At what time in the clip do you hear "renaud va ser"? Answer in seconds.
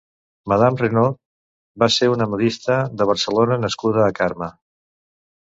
0.83-2.09